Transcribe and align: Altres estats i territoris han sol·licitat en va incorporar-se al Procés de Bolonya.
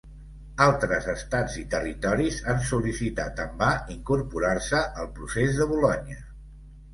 Altres 0.63 1.09
estats 1.11 1.57
i 1.63 1.65
territoris 1.73 2.39
han 2.53 2.63
sol·licitat 2.69 3.43
en 3.45 3.53
va 3.61 3.69
incorporar-se 3.97 4.81
al 5.05 5.13
Procés 5.21 5.61
de 5.61 5.69
Bolonya. 5.75 6.19